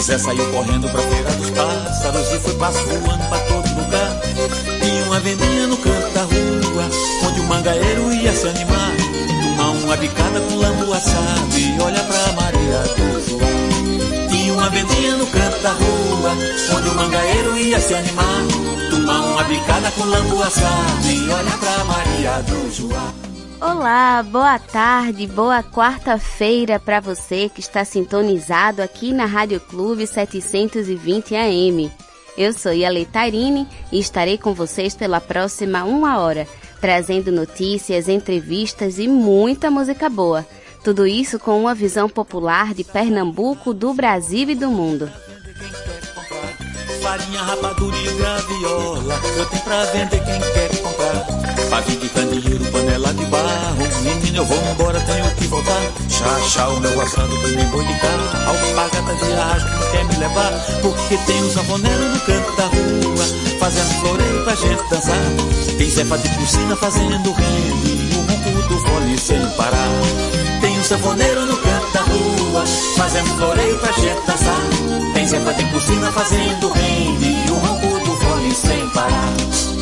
[0.00, 4.20] Zé saiu correndo pra feira dos pássaros e foi passo voando pra todo lugar.
[4.80, 6.90] Tinha uma vendinha no canto da rua,
[7.26, 8.92] onde o mangaeiro ia se animar.
[9.42, 14.28] Tomar uma bicada com lambu assado e olha pra Maria do João.
[14.28, 16.36] Tinha uma vendinha no canto da rua,
[16.76, 18.42] onde o mangaeiro ia se animar.
[18.90, 23.13] Tomar uma bicada com lambu assado e olha pra Maria do João.
[23.60, 31.34] Olá, boa tarde, boa quarta-feira para você que está sintonizado aqui na Rádio Clube 720
[31.34, 31.90] AM.
[32.36, 36.46] Eu sou Yale Tairine e estarei com vocês pela próxima uma hora,
[36.80, 40.44] trazendo notícias, entrevistas e muita música boa.
[40.82, 45.10] Tudo isso com uma visão popular de Pernambuco, do Brasil e do mundo.
[47.00, 51.33] Farinha, rapadura e graviola, eu tenho pra vender quem quer comprar.
[51.74, 55.82] Pavio de candeeiro, panela de barro, menino eu vou embora, tenho que voltar.
[56.08, 60.16] Chá, o meu assado que nem boi de carro, alpagata de arrasto não quer me
[60.18, 60.52] levar.
[60.80, 63.24] Porque tem um sanfoneiro no canto da rua,
[63.58, 65.18] fazendo floreio pra gente dançar.
[65.76, 69.90] Tem Zefa de piscina fazendo rende, o ronco do fole sem parar.
[70.60, 72.64] Tem um sanfoneiro no canto da rua,
[72.96, 74.60] fazendo floreio pra gente dançar.
[75.12, 79.73] Tem Zefa de piscina fazendo rende, o ronco do fole sem parar.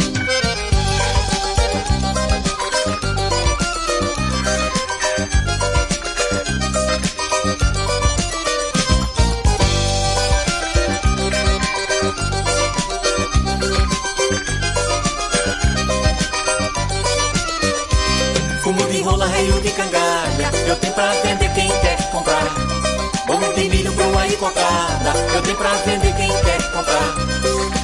[24.42, 27.14] Cocada, eu tenho pra vender quem quer comprar.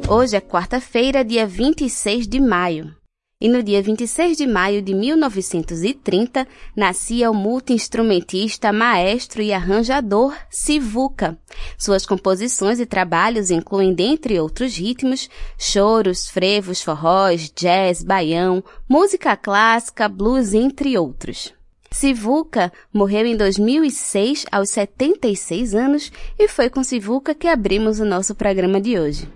[0.07, 3.02] Hoje é quarta-feira, dia 26 de maio.
[3.43, 11.37] E no dia 26 de maio de 1930, nascia o multiinstrumentista, maestro e arranjador Sivuca.
[11.77, 20.07] Suas composições e trabalhos incluem, dentre outros ritmos, choros, frevos, forróis, jazz, baião, música clássica,
[20.07, 21.53] blues, entre outros.
[21.91, 28.33] Sivuca morreu em 2006 aos 76 anos e foi com Sivuca que abrimos o nosso
[28.33, 29.27] programa de hoje.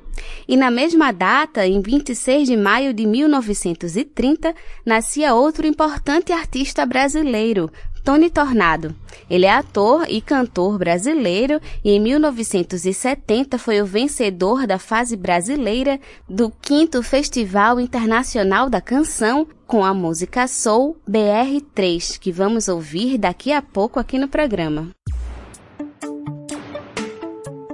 [0.48, 4.54] E na mesma data, em 26 de maio de 1930,
[4.86, 7.72] nascia outro importante artista brasileiro,
[8.08, 8.96] Tony Tornado.
[9.30, 16.00] Ele é ator e cantor brasileiro e em 1970 foi o vencedor da fase brasileira
[16.30, 23.52] do 5 Festival Internacional da Canção com a música Soul BR3, que vamos ouvir daqui
[23.52, 24.97] a pouco aqui no programa.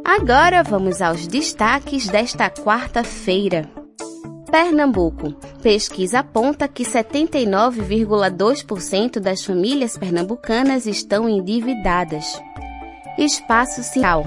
[0.05, 3.69] Agora vamos aos destaques desta quarta-feira.
[4.51, 5.31] Pernambuco.
[5.61, 12.37] Pesquisa aponta que 79,2% das famílias pernambucanas estão endividadas.
[13.17, 14.25] Espaço Sinal.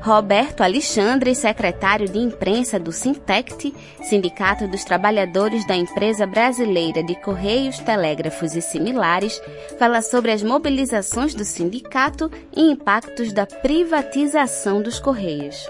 [0.00, 7.78] Roberto Alexandre, secretário de imprensa do Sintect, Sindicato dos Trabalhadores da Empresa Brasileira de Correios,
[7.78, 9.40] Telégrafos e Similares,
[9.78, 15.68] fala sobre as mobilizações do sindicato e impactos da privatização dos Correios.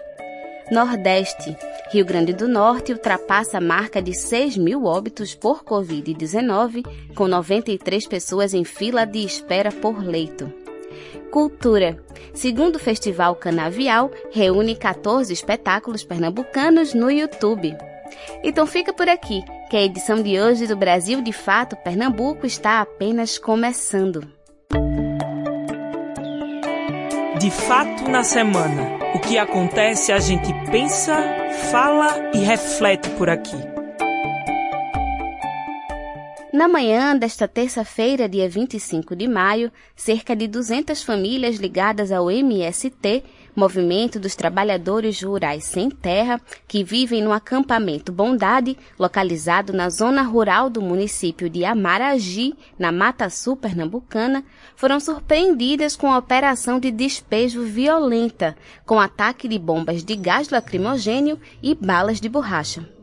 [0.70, 1.56] Nordeste.
[1.90, 6.86] Rio Grande do Norte ultrapassa a marca de 6 mil óbitos por Covid-19,
[7.16, 10.59] com 93 pessoas em fila de espera por leito.
[11.30, 11.96] Cultura.
[12.34, 17.76] Segundo o Festival Canavial, reúne 14 espetáculos pernambucanos no YouTube.
[18.42, 22.80] Então fica por aqui, que a edição de hoje do Brasil de Fato Pernambuco está
[22.80, 24.26] apenas começando.
[27.38, 28.98] De fato na semana.
[29.14, 31.16] O que acontece a gente pensa,
[31.70, 33.79] fala e reflete por aqui.
[36.52, 43.22] Na manhã desta terça-feira, dia 25 de maio, cerca de 200 famílias ligadas ao MST,
[43.54, 50.68] Movimento dos Trabalhadores Rurais Sem Terra, que vivem no acampamento Bondade, localizado na zona rural
[50.68, 54.44] do município de Amaragi, na Mata Sul pernambucana,
[54.74, 61.38] foram surpreendidas com a operação de despejo violenta, com ataque de bombas de gás lacrimogênio
[61.62, 62.99] e balas de borracha.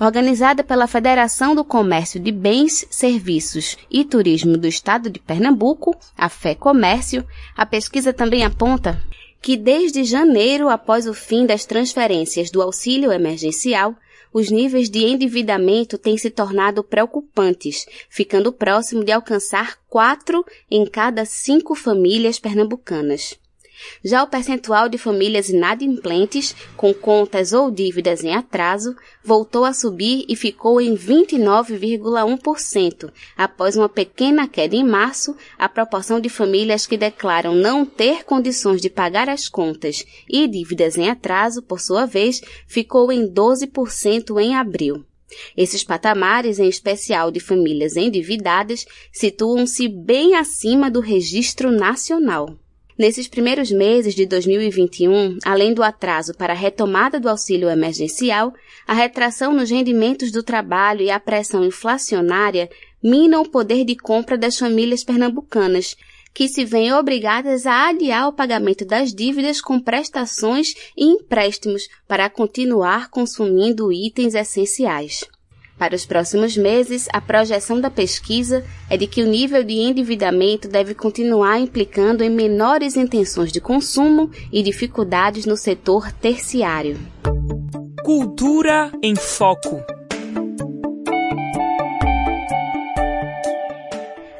[0.00, 6.30] Organizada pela Federação do Comércio de Bens, Serviços e Turismo do Estado de Pernambuco, a
[6.30, 9.02] Fé Comércio, a pesquisa também aponta
[9.42, 13.94] que desde janeiro, após o fim das transferências do auxílio emergencial,
[14.32, 21.24] os níveis de endividamento têm se tornado preocupantes, ficando próximo de alcançar quatro em cada
[21.24, 23.39] cinco famílias pernambucanas.
[24.04, 30.24] Já o percentual de famílias inadimplentes, com contas ou dívidas em atraso, voltou a subir
[30.28, 33.12] e ficou em 29,1%.
[33.36, 38.80] Após uma pequena queda em março, a proporção de famílias que declaram não ter condições
[38.80, 44.54] de pagar as contas e dívidas em atraso, por sua vez, ficou em 12% em
[44.54, 45.04] abril.
[45.56, 52.58] Esses patamares, em especial de famílias endividadas, situam-se bem acima do registro nacional.
[53.00, 58.52] Nesses primeiros meses de 2021, além do atraso para a retomada do auxílio emergencial,
[58.86, 62.68] a retração nos rendimentos do trabalho e a pressão inflacionária
[63.02, 65.96] minam o poder de compra das famílias pernambucanas,
[66.34, 72.28] que se veem obrigadas a adiar o pagamento das dívidas com prestações e empréstimos para
[72.28, 75.24] continuar consumindo itens essenciais.
[75.80, 80.68] Para os próximos meses, a projeção da pesquisa é de que o nível de endividamento
[80.68, 86.98] deve continuar implicando em menores intenções de consumo e dificuldades no setor terciário.
[88.04, 89.82] Cultura em Foco.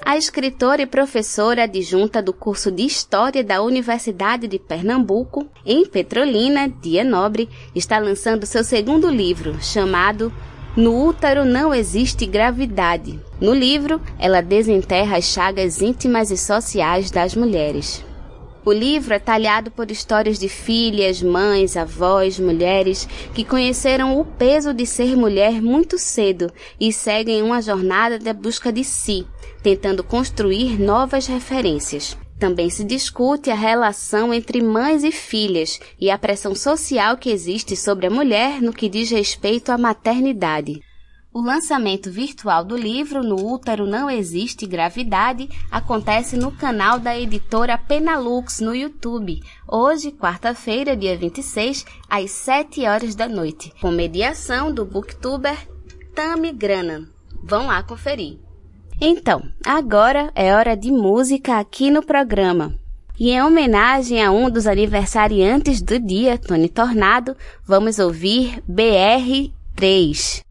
[0.05, 6.69] A escritora e professora adjunta do curso de História da Universidade de Pernambuco, em Petrolina,
[6.69, 10.31] Dia Nobre, está lançando seu segundo livro, chamado
[10.77, 13.19] No útero não existe gravidade.
[13.41, 18.05] No livro, ela desenterra as chagas íntimas e sociais das mulheres.
[18.65, 24.73] O livro é talhado por histórias de filhas, mães, avós, mulheres que conheceram o peso
[24.73, 29.27] de ser mulher muito cedo e seguem uma jornada de busca de si,
[29.63, 32.17] tentando construir novas referências.
[32.41, 37.77] Também se discute a relação entre mães e filhas e a pressão social que existe
[37.77, 40.81] sobre a mulher no que diz respeito à maternidade.
[41.35, 47.77] O lançamento virtual do livro No Útero Não Existe Gravidade acontece no canal da editora
[47.77, 54.87] Penalux no YouTube, hoje, quarta-feira, dia 26, às 7 horas da noite, com mediação do
[54.87, 55.69] booktuber
[56.15, 57.07] Tami Grana.
[57.45, 58.50] Vão lá conferir.
[59.01, 62.75] Então, agora é hora de música aqui no programa.
[63.19, 70.43] E em homenagem a um dos aniversariantes do dia, Tony Tornado, vamos ouvir BR3.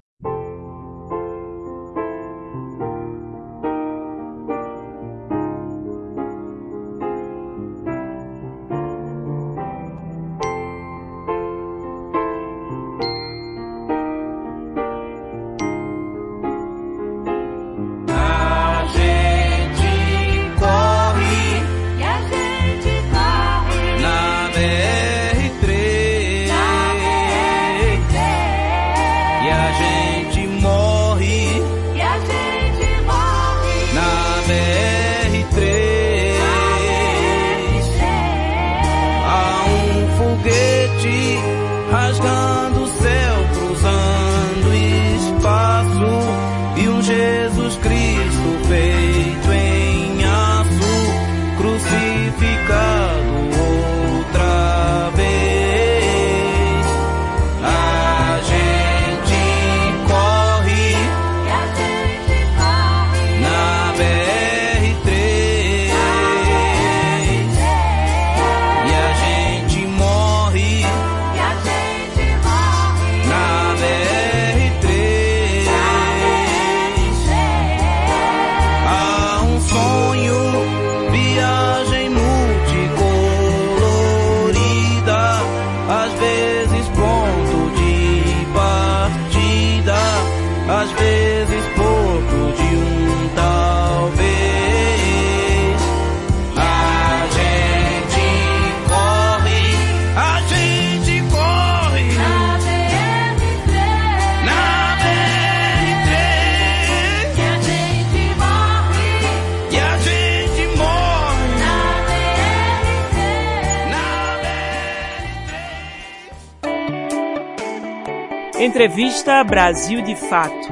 [118.80, 120.70] Entrevista Brasil de Fato.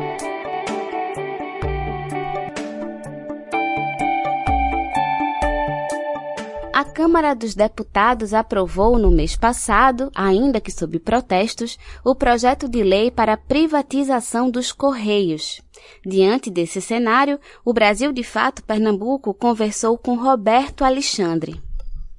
[6.71, 12.81] A Câmara dos Deputados aprovou no mês passado, ainda que sob protestos, o projeto de
[12.81, 15.61] lei para a privatização dos Correios.
[16.05, 21.66] Diante desse cenário, o Brasil de Fato Pernambuco conversou com Roberto Alexandre.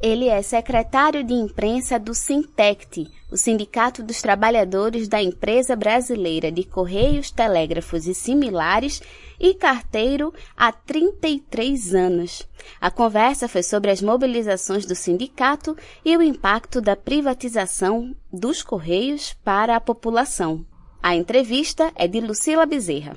[0.01, 6.63] Ele é secretário de imprensa do Sintect, o Sindicato dos Trabalhadores da Empresa Brasileira de
[6.63, 9.03] Correios, Telégrafos e Similares,
[9.41, 12.49] e carteiro há 33 anos.
[12.81, 19.37] A conversa foi sobre as mobilizações do sindicato e o impacto da privatização dos Correios
[19.45, 20.65] para a população.
[21.03, 23.17] A entrevista é de Lucila Bezerra.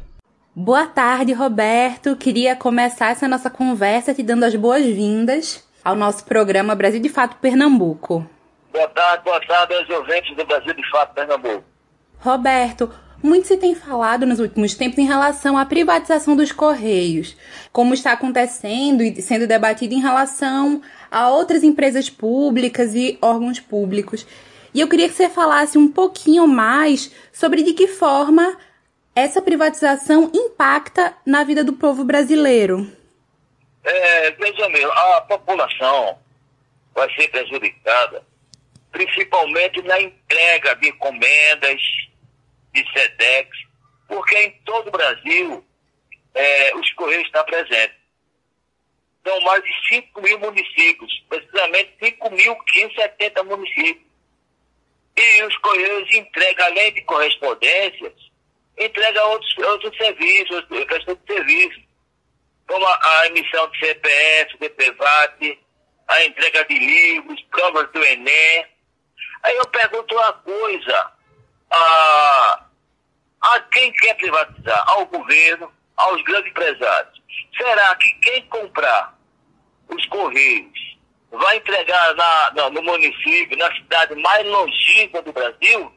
[0.56, 2.16] Boa tarde, Roberto.
[2.16, 7.38] Queria começar essa nossa conversa te dando as boas-vindas ao nosso programa Brasil de Fato
[7.38, 8.26] Pernambuco.
[8.72, 11.64] Boa tarde, boa tarde aos ouvintes do Brasil de Fato Pernambuco.
[12.20, 17.36] Roberto, muito se tem falado nos últimos tempos em relação à privatização dos Correios,
[17.72, 24.26] como está acontecendo e sendo debatido em relação a outras empresas públicas e órgãos públicos.
[24.74, 28.58] E eu queria que você falasse um pouquinho mais sobre de que forma
[29.14, 32.88] essa privatização impacta na vida do povo brasileiro.
[33.84, 36.20] É, veja mesmo, a população
[36.94, 38.24] vai ser prejudicada
[38.92, 41.82] principalmente na entrega de encomendas,
[42.74, 43.50] de SEDEX,
[44.08, 45.66] porque em todo o Brasil
[46.34, 47.98] é, os Correios estão presentes.
[49.26, 54.12] São mais de 5 mil municípios, precisamente 5.570 municípios.
[55.16, 58.14] E os Correios entregam, além de correspondências,
[58.78, 61.91] entregam outros, outros serviços, questão de serviços
[62.72, 65.60] como a, a emissão de CPF, DPVAT,
[66.08, 68.66] a entrega de livros, provas do Enem.
[69.44, 71.12] Aí eu pergunto uma coisa,
[71.70, 72.66] a,
[73.42, 74.84] A quem quer privatizar?
[74.88, 77.22] Ao governo, aos grandes empresários.
[77.58, 79.18] Será que quem comprar
[79.90, 80.98] os Correios
[81.30, 85.92] vai entregar na, na, no município, na cidade mais longínqua do Brasil?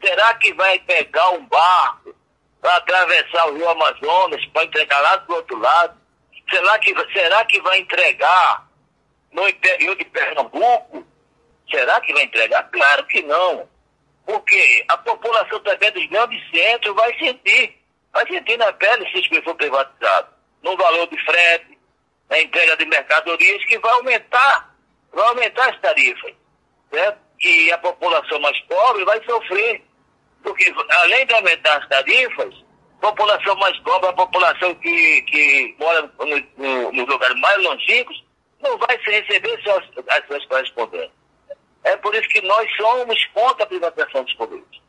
[0.00, 2.14] Será que vai pegar um barco
[2.60, 5.99] para atravessar o rio Amazonas para entregar lá do outro lado?
[6.50, 8.68] Será que, será que vai entregar
[9.32, 11.06] no interior de Pernambuco?
[11.70, 12.68] Será que vai entregar?
[12.70, 13.68] Claro que não.
[14.26, 17.80] Porque a população também dos grandes centros vai sentir.
[18.12, 20.28] Vai sentir na pele se isso for privatizado.
[20.62, 21.78] No valor de frete,
[22.28, 24.74] na entrega de mercadorias, que vai aumentar,
[25.12, 26.34] vai aumentar as tarifas.
[26.92, 27.18] Certo?
[27.40, 29.82] E a população mais pobre vai sofrer.
[30.42, 32.54] Porque além de aumentar as tarifas,
[33.00, 38.24] população mais pobre, a população que, que mora nos no, lugares mais longínquos,
[38.62, 41.20] não vai se receber suas, as suas correspondentes.
[41.82, 44.82] É por isso que nós somos contra a privatização dos Correios.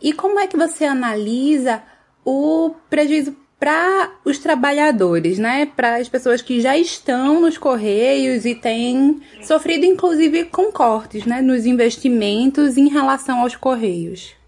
[0.00, 1.82] E como é que você analisa
[2.24, 5.66] o prejuízo para os trabalhadores, né?
[5.66, 11.42] Para as pessoas que já estão nos Correios e têm sofrido, inclusive, com cortes né?
[11.42, 14.39] nos investimentos em relação aos Correios?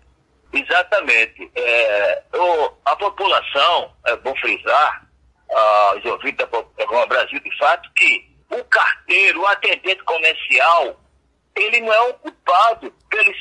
[0.52, 1.50] Exatamente.
[1.54, 5.06] É, o, a população, é bom frisar,
[5.48, 11.00] uh, os ouvintes da Brasil, de fato, que o carteiro, o atendente comercial,
[11.56, 13.32] ele não é ocupado pelo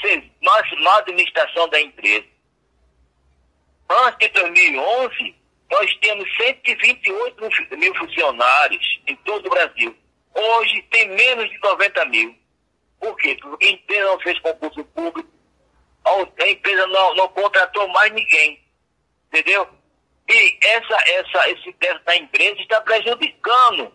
[0.41, 2.25] má, má administração da empresa.
[3.89, 5.35] Antes de 2011,
[5.69, 9.95] nós temos 128 mil funcionários em todo o Brasil.
[10.33, 12.35] Hoje tem menos de 90 mil.
[12.99, 13.37] Por quê?
[13.41, 15.29] Porque a empresa não fez concurso público,
[16.05, 18.61] a empresa não, não contratou mais ninguém.
[19.27, 19.67] Entendeu?
[20.29, 23.91] E essa, essa, esse déficit da empresa está prejudicando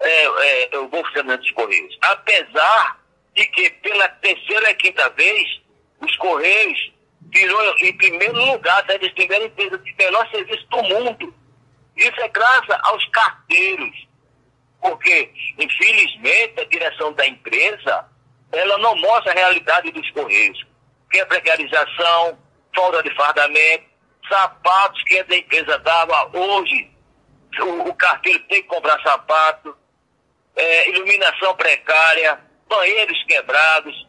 [0.00, 1.98] é, é, o funcionamento dos Correios.
[2.02, 3.00] Apesar
[3.34, 5.60] de que, pela terceira e quinta vez,
[6.00, 6.92] os Correios
[7.30, 8.94] virou em primeiro lugar, tá?
[8.94, 11.34] eles tiveram empresa de melhor serviço do mundo.
[11.96, 14.06] Isso é graças aos carteiros.
[14.80, 18.04] Porque, infelizmente, a direção da empresa,
[18.50, 20.66] ela não mostra a realidade dos Correios.
[21.12, 22.38] Que é precarização,
[22.74, 23.84] falta de fardamento,
[24.28, 26.90] sapatos que a empresa dava, hoje
[27.60, 29.76] o, o carteiro tem que comprar sapato,
[30.56, 34.08] é, iluminação precária, banheiros quebrados.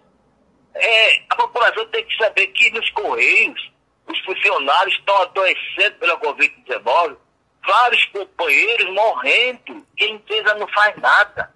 [0.75, 3.71] É, a população tem que saber que nos Correios,
[4.07, 7.17] os funcionários estão adoecendo pela Covid-19,
[7.65, 11.53] vários companheiros morrendo, e a empresa não faz nada.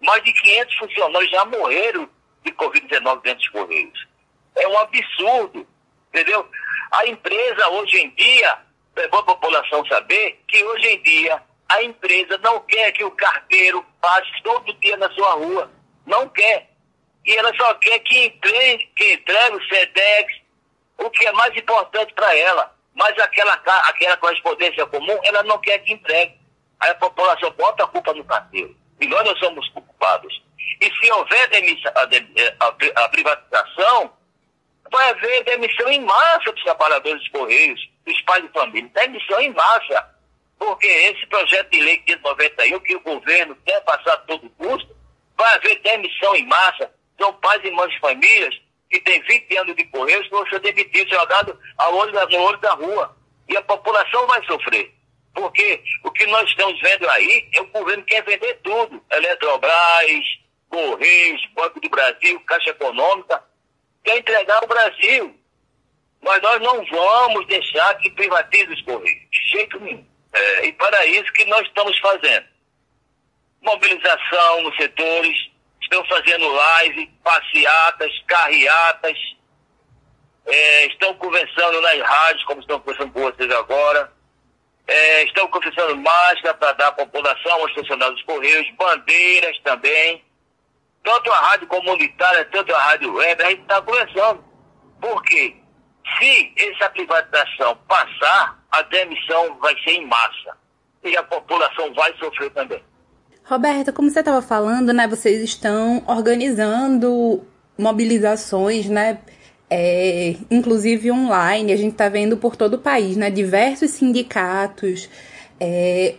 [0.00, 2.08] Mais de 500 funcionários já morreram
[2.44, 4.08] de Covid-19 dentro dos Correios.
[4.58, 5.66] É um absurdo,
[6.08, 6.48] entendeu?
[6.92, 8.58] A empresa, hoje em dia,
[8.96, 13.10] é bom a população saber que hoje em dia a empresa não quer que o
[13.10, 15.70] carteiro passe todo dia na sua rua.
[16.06, 16.70] Não quer.
[17.26, 20.34] E ela só quer que entregue, que entregue o SEDEX,
[20.96, 22.74] o que é mais importante para ela.
[22.94, 26.38] Mas aquela, aquela correspondência comum, ela não quer que entregue.
[26.80, 28.74] Aí a população bota a culpa no carteiro.
[29.00, 30.42] E nós não somos culpados.
[30.80, 31.50] E se houver
[31.94, 34.12] a, a, a privatização,
[34.90, 38.90] vai haver demissão em massa dos trabalhadores dos Correios, dos pais de família.
[38.94, 40.18] Demissão em massa.
[40.58, 44.96] Porque esse projeto de lei 591, que o governo quer passar a todo custo,
[45.36, 46.92] vai haver demissão em massa.
[47.20, 48.54] São pais e mães de famílias
[48.90, 52.42] que têm 20 anos de Correios que vão ser demitidos, jogados ao olho da, no
[52.42, 53.16] olho da rua.
[53.48, 54.92] E a população vai sofrer.
[55.34, 59.02] Porque o que nós estamos vendo aí é o governo que quer vender tudo.
[59.12, 60.24] Eletrobras,
[60.68, 63.42] Correios, Banco do Brasil, Caixa Econômica,
[64.08, 65.34] quer entregar o Brasil.
[66.22, 70.04] Mas nós não vamos deixar que privatize os Correios, de jeito nenhum.
[70.32, 72.46] É, e para isso que nós estamos fazendo.
[73.60, 79.16] Mobilização nos setores, estamos fazendo live, passeatas, carreatas,
[80.46, 84.12] é, estão conversando nas rádios, como estão conversando com vocês agora.
[84.86, 90.24] É, estão conversando máscara para dar à população, aos funcionários dos Correios, bandeiras também
[91.08, 94.44] tanto a rádio comunitária, tanto a rádio web, a gente está conversando.
[95.00, 95.56] Por quê?
[96.18, 100.58] Se essa privatização passar, a demissão vai ser em massa.
[101.02, 102.82] E a população vai sofrer também.
[103.44, 105.08] Roberta, como você estava falando, né?
[105.08, 107.46] Vocês estão organizando
[107.78, 109.20] mobilizações, né?
[109.70, 113.30] É, inclusive online, a gente está vendo por todo o país, né?
[113.30, 115.08] Diversos sindicatos,
[115.58, 116.16] é,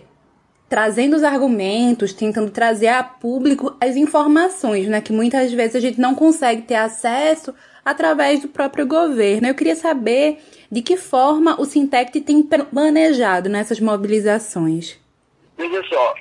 [0.69, 5.99] trazendo os argumentos, tentando trazer a público as informações, né, que muitas vezes a gente
[5.99, 7.53] não consegue ter acesso
[7.83, 9.47] através do próprio governo.
[9.47, 10.39] Eu queria saber
[10.71, 14.99] de que forma o Sintec tem planejado nessas mobilizações.
[15.57, 16.13] Veja só,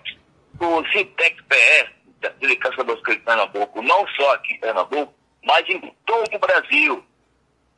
[0.61, 5.13] o Sintec PR, da Delegacia Música de Pernambuco, não só aqui em Pernambuco,
[5.45, 7.05] mas em todo o Brasil,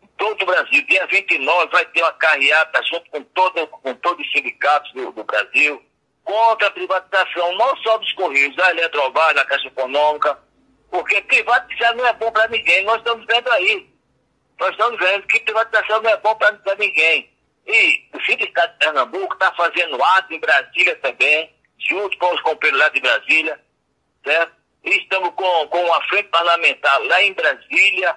[0.02, 0.86] em todo o Brasil.
[0.86, 5.24] Dia 29 vai ter uma carreata junto com, todo, com todos os sindicatos do, do
[5.24, 5.82] Brasil
[6.30, 10.38] contra a privatização, não só dos Correios, da Eletrobras, da Caixa Econômica,
[10.88, 12.84] porque privatizar não é bom para ninguém.
[12.84, 13.90] Nós estamos vendo aí.
[14.60, 17.28] Nós estamos vendo que privatização não é bom para ninguém.
[17.66, 21.52] E o Sindicato de Pernambuco está fazendo ato em Brasília também,
[21.88, 23.60] junto com os companheiros lá de Brasília,
[24.24, 24.52] certo?
[24.84, 28.16] E estamos com, com uma frente parlamentar lá em Brasília,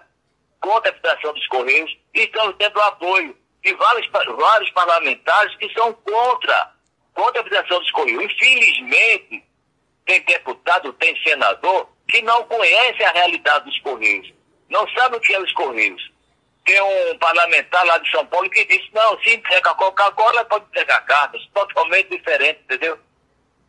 [0.62, 5.72] contra a privatização dos Correios, e estamos tendo o apoio de vários, vários parlamentares que
[5.74, 6.74] são contra,
[7.14, 8.24] contra a privatização dos Correios.
[8.24, 9.44] Infelizmente,
[10.06, 14.34] tem deputado, tem senador que não conhece a realidade dos Correios,
[14.70, 16.12] não sabe o que é os Correios.
[16.66, 21.02] Tem um parlamentar lá de São Paulo que disse, não, se entrega Coca-Cola, pode entregar
[21.02, 22.98] cartas, totalmente diferente, entendeu?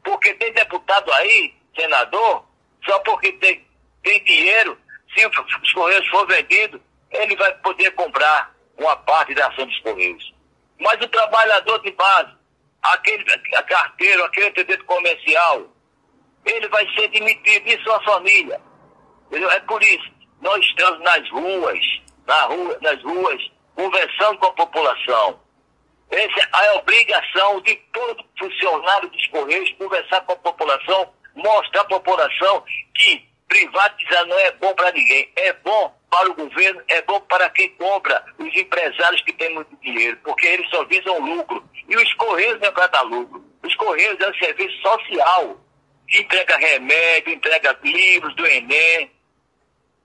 [0.05, 2.45] Porque tem deputado aí, senador,
[2.85, 3.67] só porque tem,
[4.03, 4.79] tem dinheiro,
[5.13, 6.81] se os Correios for vendido,
[7.11, 10.33] ele vai poder comprar uma parte da ação dos Correios.
[10.79, 12.33] Mas o trabalhador de base,
[12.85, 13.25] aquele
[13.67, 15.69] carteiro, aquele atendente comercial,
[16.45, 18.61] ele vai ser demitido e sua família.
[19.27, 19.51] Entendeu?
[19.51, 25.41] É por isso, nós estamos nas ruas, na rua, nas ruas, conversando com a população.
[26.11, 31.85] Essa é a obrigação de todo funcionário dos Correios conversar com a população, mostrar à
[31.87, 32.63] população
[32.95, 35.33] que privatizar não é bom para ninguém.
[35.37, 39.77] É bom para o governo, é bom para quem compra, os empresários que têm muito
[39.83, 41.69] dinheiro, porque eles só visam lucro.
[41.89, 43.45] E os Correios não é para dar lucro.
[43.65, 45.61] Os Correios é um serviço social
[46.07, 49.11] que entrega remédio, entrega livros do Enem,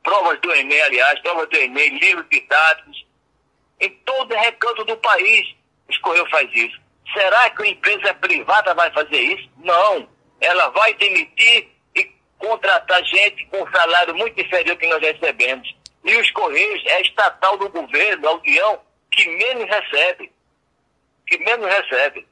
[0.01, 3.05] provas do Enem, aliás, provas do Enem, livros didáticos,
[3.79, 5.55] em todo recanto do país.
[5.89, 6.79] O Correio faz isso.
[7.13, 9.47] Será que a empresa privada vai fazer isso?
[9.57, 10.09] Não.
[10.41, 15.78] Ela vai demitir e contratar gente com salário muito inferior que nós recebemos.
[16.03, 18.81] E os Correios é estatal do governo, a União,
[19.11, 20.31] que menos recebe.
[21.27, 22.27] Que menos recebe.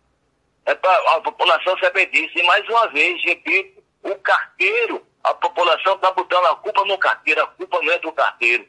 [0.66, 2.38] É para a população saber disso.
[2.38, 7.44] E mais uma vez, repito, o carteiro, a população está botando a culpa no carteiro,
[7.44, 8.64] a culpa não é do carteiro.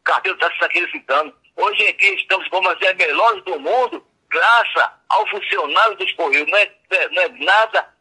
[0.00, 1.34] O carteiro está se sacrificando.
[1.56, 6.50] Hoje em dia estamos como as melhores do mundo, graças ao funcionário dos Correios.
[6.50, 6.72] Não é,
[7.10, 7.94] não é nada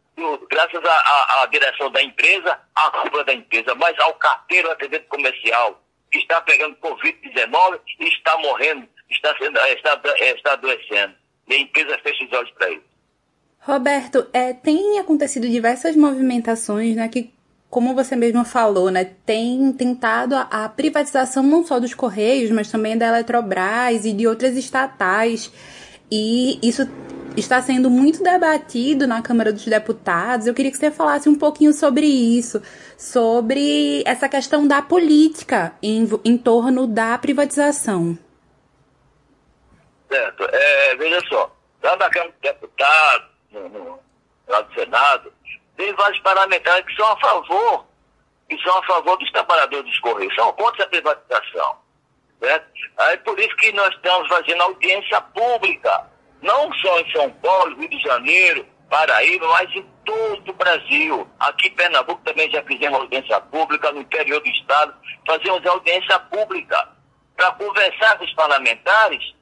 [0.50, 5.82] graças à direção da empresa, à culpa da empresa, mas ao carteiro atendente comercial,
[6.19, 11.13] está pegando Covid-19 e está morrendo, está, sendo, está, está adoecendo.
[11.47, 12.93] E a empresa fecha os olhos para isso.
[13.60, 17.32] Roberto, é, tem acontecido diversas movimentações, né, que,
[17.69, 22.69] como você mesmo falou, né, tem tentado a, a privatização não só dos Correios, mas
[22.69, 25.52] também da Eletrobras e de outras estatais.
[26.12, 26.86] E isso
[27.36, 30.48] está sendo muito debatido na Câmara dos Deputados.
[30.48, 32.62] Eu queria que você falasse um pouquinho sobre isso,
[32.98, 38.17] sobre essa questão da política em, em torno da privatização.
[40.12, 40.48] Certo.
[40.52, 44.00] É, veja só, lá na Câmara dos Deputados, no, no,
[44.48, 45.34] lá do Senado,
[45.76, 47.86] tem vários parlamentares que são a favor,
[48.48, 51.78] que são a favor dos trabalhadores dos Correios, são contra a privatização.
[52.39, 52.65] Certo?
[52.98, 56.12] Aí por isso que nós estamos fazendo audiência pública,
[56.43, 61.27] não só em São Paulo, Rio de Janeiro, Paraíba, mas em todo o Brasil.
[61.39, 64.93] Aqui em Pernambuco também já fizemos audiência pública, no interior do estado,
[65.25, 66.89] fazemos audiência pública
[67.36, 69.34] para conversar com os parlamentares,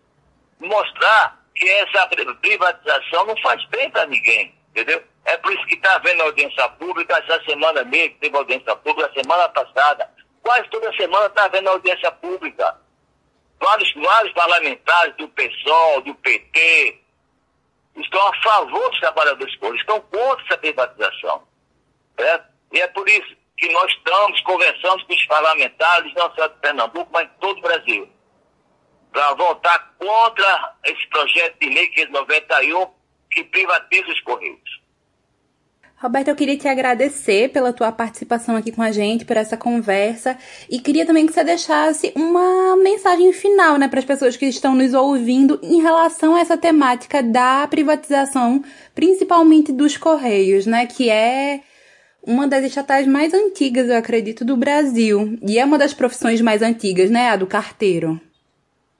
[0.59, 5.03] mostrar que essa privatização não faz bem para ninguém, entendeu?
[5.25, 9.49] É por isso que está havendo audiência pública, essa semana mesmo teve audiência pública, semana
[9.49, 10.09] passada,
[10.41, 12.77] quase toda semana está havendo audiência pública.
[13.61, 16.99] Vários, vários parlamentares do PSOL, do PT,
[17.95, 21.43] estão a favor dos trabalhadores públicos, estão contra essa privatização.
[22.19, 22.45] Certo?
[22.73, 27.09] E é por isso que nós estamos conversando com os parlamentares, não só de Pernambuco,
[27.13, 28.09] mas de todo o Brasil
[29.11, 32.87] para votar contra esse projeto de lei que é 91
[33.29, 34.80] que privatiza os Correios.
[36.01, 40.35] Roberto, eu queria te agradecer pela tua participação aqui com a gente, por essa conversa,
[40.67, 44.73] e queria também que você deixasse uma mensagem final, né, para as pessoas que estão
[44.73, 48.63] nos ouvindo em relação a essa temática da privatização,
[48.95, 51.61] principalmente dos Correios, né, que é
[52.23, 56.63] uma das estatais mais antigas, eu acredito, do Brasil, e é uma das profissões mais
[56.63, 58.19] antigas, né, a do carteiro.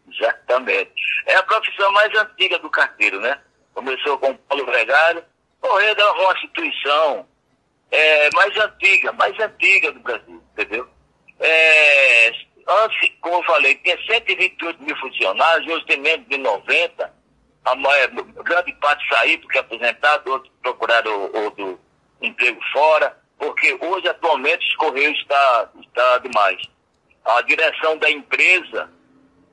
[0.07, 1.01] Exatamente.
[1.25, 3.39] É a profissão mais antiga do carteiro, né?
[3.73, 5.23] Começou com Paulo Gregário.
[5.61, 7.25] Correio é uma instituição
[7.91, 10.87] é, mais antiga, mais antiga do Brasil, entendeu?
[11.39, 12.31] É,
[12.67, 17.13] antes, como eu falei, tinha 128 mil funcionários, hoje tem menos de 90.
[17.63, 18.07] A maior,
[18.43, 21.79] grande parte saiu porque aposentado, outros procuraram outro
[22.21, 26.61] emprego fora, porque hoje, atualmente, os Correios está, está demais.
[27.25, 28.89] A direção da empresa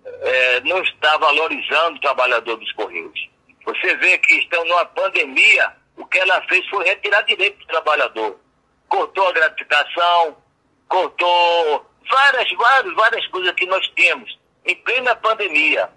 [0.05, 3.29] é, não está valorizando o trabalhador dos Correios.
[3.65, 8.39] Você vê que estão numa pandemia, o que ela fez foi retirar direito do trabalhador.
[8.89, 10.37] Cortou a gratificação,
[10.89, 15.91] cortou várias, várias, várias coisas que nós temos em plena pandemia,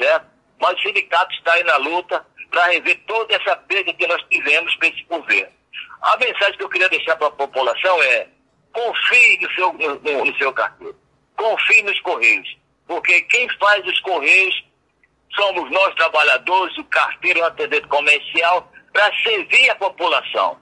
[0.00, 0.26] certo?
[0.58, 4.74] Mas o sindicato está aí na luta para rever toda essa perda que nós tivemos
[4.76, 5.52] para esse governo.
[6.00, 8.28] A mensagem que eu queria deixar para a população é
[8.72, 10.96] confie no seu, no, no seu carteiro,
[11.36, 14.64] confie nos Correios, porque quem faz os Correios
[15.34, 20.58] somos nós trabalhadores, o carteiro, o atendente comercial, para servir a população.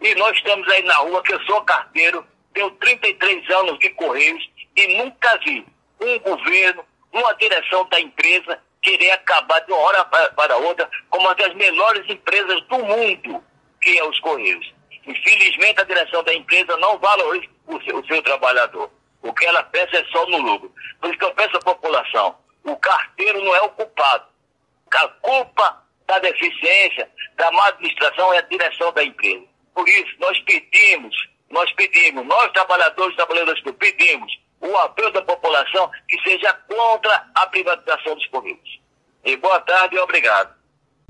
[0.00, 4.48] E nós estamos aí na rua, que eu sou carteiro, tenho 33 anos de Correios
[4.76, 5.64] e nunca vi
[6.00, 11.34] um governo, uma direção da empresa querer acabar de uma hora para outra com uma
[11.34, 13.44] das melhores empresas do mundo,
[13.80, 14.72] que é os Correios.
[15.06, 18.90] Infelizmente, a direção da empresa não valoriza o seu, o seu trabalhador.
[19.22, 20.72] O que ela pensa é só no lucro.
[21.00, 24.24] Por isso que eu peço à população, o carteiro não é o culpado.
[24.94, 29.44] A culpa da deficiência, da má administração é a direção da empresa.
[29.72, 31.14] Por isso, nós pedimos,
[31.48, 38.16] nós pedimos, nós trabalhadores, trabalhadores pedimos o apelo da população que seja contra a privatização
[38.16, 38.80] dos Correios.
[39.24, 40.58] E boa tarde e obrigado.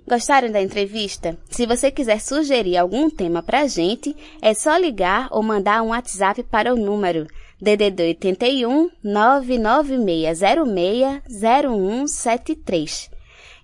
[0.06, 1.38] Gostaram da entrevista?
[1.48, 6.42] Se você quiser sugerir algum tema pra gente, é só ligar ou mandar um WhatsApp
[6.44, 7.26] para o número
[7.60, 13.10] DDD 81 99606 0173.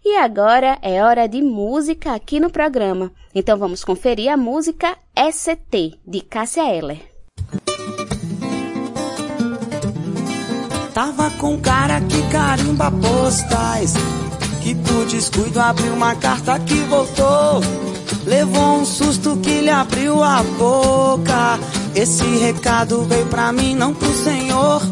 [0.09, 3.11] E agora é hora de música aqui no programa.
[3.35, 4.97] Então vamos conferir a música
[5.33, 7.01] ST de Cássia Eller.
[10.95, 13.95] Tava com cara que carimba postais.
[14.63, 17.61] Que por descuido abriu uma carta que voltou.
[18.25, 21.59] Levou um susto que lhe abriu a boca.
[21.97, 24.83] Esse recado veio pra mim, não pro senhor.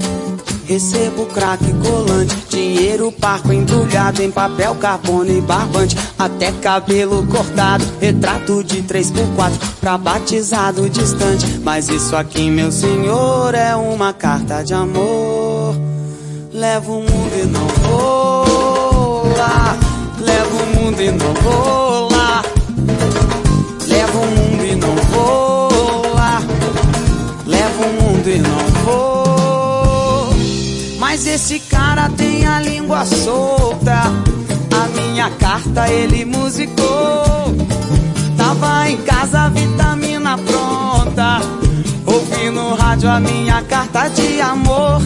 [0.66, 8.64] Recebo craque colante, dinheiro parco embrulhado em papel carbono e barbante, até cabelo cortado, retrato
[8.64, 11.60] de 3x4 pra batizado distante.
[11.62, 15.76] Mas isso aqui, meu senhor, é uma carta de amor.
[16.52, 19.76] Levo o mundo e não vou lá.
[20.18, 21.83] Levo o mundo e não vou
[31.44, 34.04] esse cara tem a língua solta.
[34.72, 37.54] A minha carta ele musicou.
[38.34, 41.42] Tava em casa, vitamina pronta.
[42.06, 45.02] Ouvi no rádio a minha carta de amor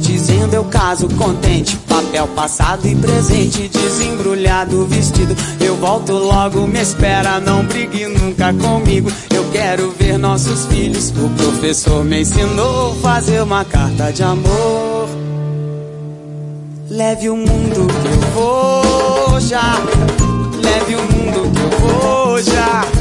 [0.00, 1.76] dizendo eu caso contente.
[1.86, 5.36] Papel passado e presente, desembrulhado vestido.
[5.60, 9.08] Eu volto logo, me espera, não brigue nunca comigo.
[9.32, 11.10] Eu quero ver nossos filhos.
[11.10, 14.89] O professor me ensinou fazer uma carta de amor.
[16.90, 19.76] Leve o mundo que eu vou já.
[20.60, 22.99] Leve o mundo que eu vou já.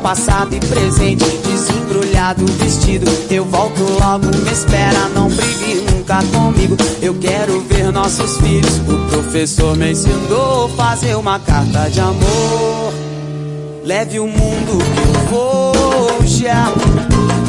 [0.00, 1.24] Passado e presente.
[1.24, 3.10] Desembrulhado vestido.
[3.30, 5.08] Eu volto logo, me espera.
[5.14, 6.76] Não brigue nunca comigo.
[7.00, 8.78] Eu quero ver nossos filhos.
[8.88, 12.92] O professor me ensinou fazer uma carta de amor.
[13.84, 16.72] Leve o mundo que eu vou já.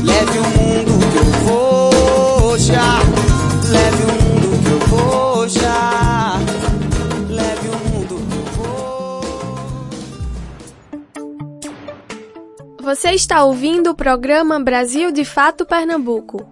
[0.03, 2.99] Leve o mundo que eu vou já.
[3.69, 4.10] Leve o
[13.01, 16.47] Você está ouvindo o programa Brasil de Fato Pernambuco.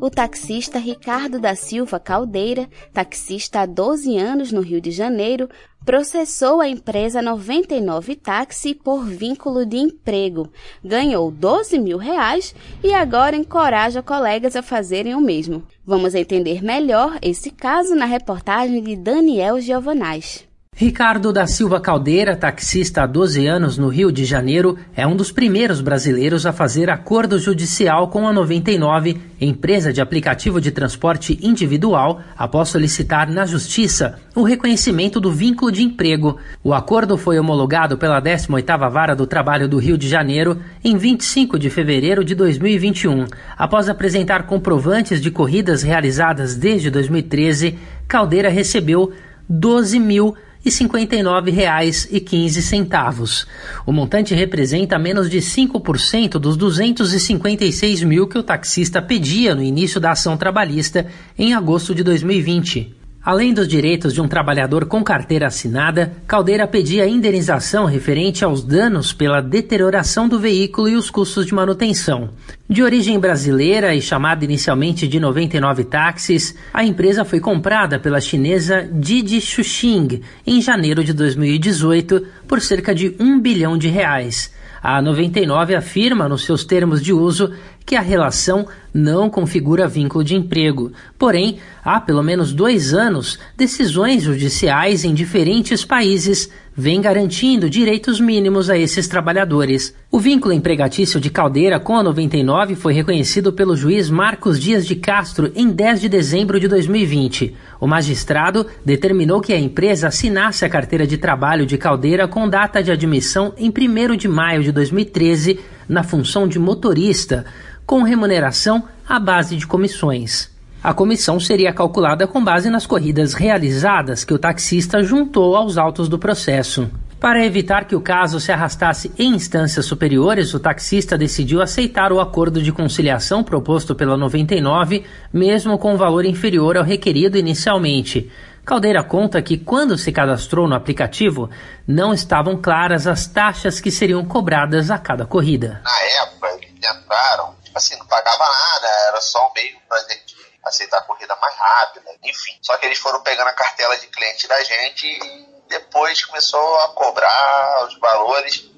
[0.00, 5.48] O taxista Ricardo da Silva Caldeira, taxista há 12 anos no Rio de Janeiro,
[5.84, 10.50] processou a empresa 99 Táxi por vínculo de emprego,
[10.84, 12.52] ganhou 12 mil reais
[12.82, 15.62] e agora encoraja colegas a fazerem o mesmo.
[15.86, 20.50] Vamos entender melhor esse caso na reportagem de Daniel Giovanais.
[20.74, 25.30] Ricardo da Silva Caldeira, taxista há 12 anos no Rio de Janeiro, é um dos
[25.30, 32.22] primeiros brasileiros a fazer acordo judicial com a 99, empresa de aplicativo de transporte individual,
[32.36, 36.38] após solicitar na Justiça o reconhecimento do vínculo de emprego.
[36.64, 41.58] O acordo foi homologado pela 18ª Vara do Trabalho do Rio de Janeiro em 25
[41.58, 43.26] de fevereiro de 2021.
[43.58, 49.12] Após apresentar comprovantes de corridas realizadas desde 2013, Caldeira recebeu
[49.48, 53.46] 12 mil e R$ 59,15.
[53.84, 60.00] O montante representa menos de 5% dos 256 mil que o taxista pedia no início
[60.00, 61.06] da ação trabalhista
[61.38, 63.01] em agosto de 2020.
[63.24, 69.12] Além dos direitos de um trabalhador com carteira assinada, Caldeira pedia indenização referente aos danos
[69.12, 72.30] pela deterioração do veículo e os custos de manutenção.
[72.68, 78.88] De origem brasileira e chamada inicialmente de 99 Táxis, a empresa foi comprada pela chinesa
[78.92, 84.50] Didi Xuxing em janeiro de 2018 por cerca de um bilhão de reais.
[84.82, 90.34] A 99 afirma nos seus termos de uso que a relação não configura vínculo de
[90.34, 90.92] emprego.
[91.18, 98.70] Porém, há pelo menos dois anos, decisões judiciais em diferentes países vêm garantindo direitos mínimos
[98.70, 99.94] a esses trabalhadores.
[100.10, 104.96] O vínculo empregatício de Caldeira com a 99 foi reconhecido pelo juiz Marcos Dias de
[104.96, 107.54] Castro em 10 de dezembro de 2020.
[107.80, 112.82] O magistrado determinou que a empresa assinasse a carteira de trabalho de Caldeira com data
[112.82, 117.44] de admissão em 1 de maio de 2013 na função de motorista
[117.84, 120.51] com remuneração à base de comissões.
[120.82, 126.08] A comissão seria calculada com base nas corridas realizadas que o taxista juntou aos autos
[126.08, 126.90] do processo.
[127.20, 132.18] Para evitar que o caso se arrastasse em instâncias superiores, o taxista decidiu aceitar o
[132.18, 138.28] acordo de conciliação proposto pela 99, mesmo com um valor inferior ao requerido inicialmente.
[138.64, 141.48] Caldeira conta que, quando se cadastrou no aplicativo,
[141.86, 145.80] não estavam claras as taxas que seriam cobradas a cada corrida.
[145.84, 150.98] Na época, eles tentaram tipo assim, não pagava nada, era só meio pra gente aceitar
[150.98, 152.56] a corrida mais rápida, enfim.
[152.62, 156.88] Só que eles foram pegando a cartela de cliente da gente e depois começou a
[156.88, 158.70] cobrar os valores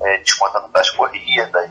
[0.00, 1.70] é, descontando das corridas.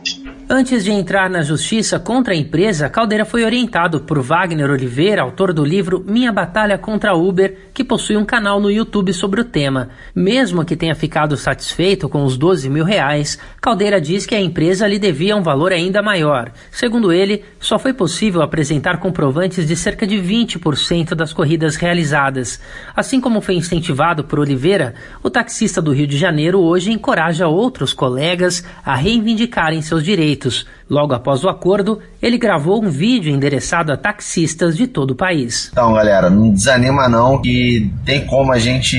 [0.49, 5.53] Antes de entrar na justiça contra a empresa, Caldeira foi orientado por Wagner Oliveira, autor
[5.53, 9.87] do livro Minha Batalha contra Uber, que possui um canal no YouTube sobre o tema.
[10.13, 14.85] Mesmo que tenha ficado satisfeito com os 12 mil reais, Caldeira diz que a empresa
[14.85, 16.51] lhe devia um valor ainda maior.
[16.71, 22.59] Segundo ele, só foi possível apresentar comprovantes de cerca de 20% das corridas realizadas.
[22.93, 27.93] Assim como foi incentivado por Oliveira, o taxista do Rio de Janeiro hoje encoraja outros
[27.93, 30.67] colegas a reivindicarem seus direitos.
[30.89, 35.69] Logo após o acordo, ele gravou um vídeo endereçado a taxistas de todo o país.
[35.71, 38.97] Então, galera, não desanima não que tem como a gente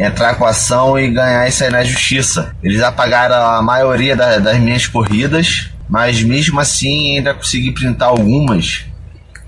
[0.00, 2.56] entrar com a ação e ganhar isso aí na justiça.
[2.60, 8.84] Eles apagaram a maioria da, das minhas corridas, mas mesmo assim ainda consegui printar algumas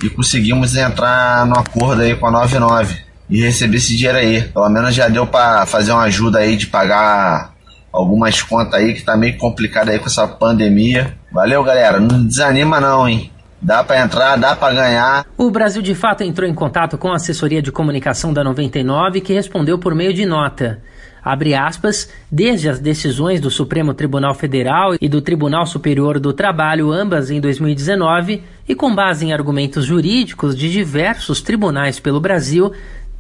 [0.03, 2.97] e conseguimos entrar no acordo aí com a 99
[3.29, 4.43] e receber esse dinheiro aí.
[4.43, 7.53] Pelo menos já deu para fazer uma ajuda aí de pagar
[7.93, 11.15] algumas contas aí que tá meio complicado aí com essa pandemia.
[11.33, 11.99] Valeu, galera.
[11.99, 13.31] Não desanima não, hein?
[13.63, 15.27] Dá para entrar, dá para ganhar.
[15.37, 19.35] O Brasil de fato entrou em contato com a assessoria de comunicação da 99, que
[19.35, 20.81] respondeu por meio de nota.
[21.23, 26.91] Abre aspas, desde as decisões do Supremo Tribunal Federal e do Tribunal Superior do Trabalho,
[26.91, 32.73] ambas em 2019, e com base em argumentos jurídicos de diversos tribunais pelo Brasil,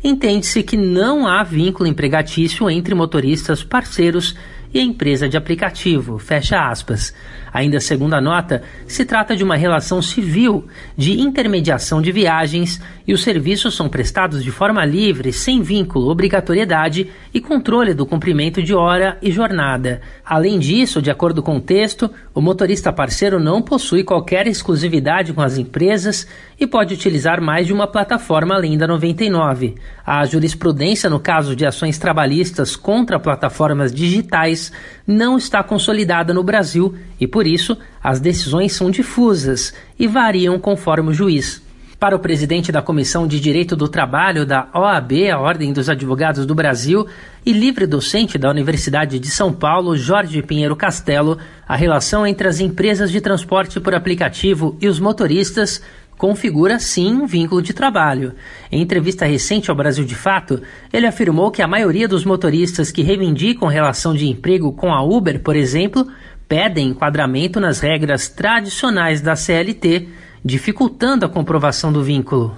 [0.02, 4.34] entende-se que não há vínculo empregatício entre motoristas parceiros
[4.72, 6.18] e a empresa de aplicativo.
[6.18, 7.14] Fecha aspas.
[7.52, 13.12] Ainda segundo a nota, se trata de uma relação civil de intermediação de viagens e
[13.12, 18.72] os serviços são prestados de forma livre, sem vínculo, obrigatoriedade e controle do cumprimento de
[18.72, 20.00] hora e jornada.
[20.24, 25.42] Além disso, de acordo com o texto, o motorista parceiro não possui qualquer exclusividade com
[25.42, 26.28] as empresas
[26.58, 29.74] e pode utilizar mais de uma plataforma além da 99.
[30.06, 34.59] A jurisprudência no caso de ações trabalhistas contra plataformas digitais
[35.06, 41.10] não está consolidada no Brasil e, por isso, as decisões são difusas e variam conforme
[41.10, 41.62] o juiz.
[42.00, 46.46] Para o presidente da Comissão de Direito do Trabalho da OAB, a Ordem dos Advogados
[46.46, 47.06] do Brasil,
[47.44, 51.36] e livre docente da Universidade de São Paulo, Jorge Pinheiro Castelo,
[51.68, 55.82] a relação entre as empresas de transporte por aplicativo e os motoristas
[56.20, 58.34] configura sim um vínculo de trabalho.
[58.70, 60.60] Em entrevista recente ao Brasil de Fato,
[60.92, 65.40] ele afirmou que a maioria dos motoristas que reivindicam relação de emprego com a Uber,
[65.40, 66.06] por exemplo,
[66.46, 70.10] pedem enquadramento nas regras tradicionais da CLT,
[70.44, 72.54] dificultando a comprovação do vínculo.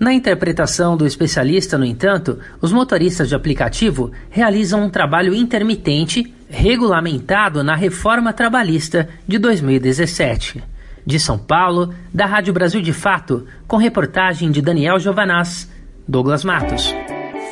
[0.00, 7.62] Na interpretação do especialista, no entanto, os motoristas de aplicativo realizam um trabalho intermitente regulamentado
[7.62, 10.75] na reforma trabalhista de 2017.
[11.06, 15.70] De São Paulo, da Rádio Brasil de Fato, com reportagem de Daniel Giovanaz,
[16.06, 16.92] Douglas Matos.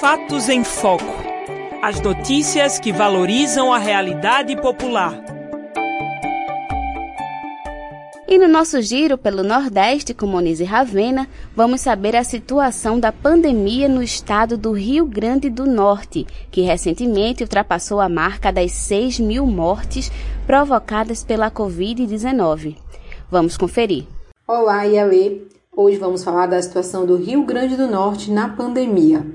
[0.01, 1.23] Fatos em Foco.
[1.81, 5.15] As notícias que valorizam a realidade popular.
[8.27, 13.89] E no nosso giro pelo Nordeste com Monize Ravena, vamos saber a situação da pandemia
[13.89, 19.47] no estado do Rio Grande do Norte, que recentemente ultrapassou a marca das 6 mil
[19.47, 20.11] mortes
[20.45, 22.84] provocadas pela Covid-19.
[23.35, 24.07] Vamos conferir.
[24.47, 25.41] Olá, Ialê.
[25.77, 29.27] Hoje vamos falar da situação do Rio Grande do Norte na pandemia.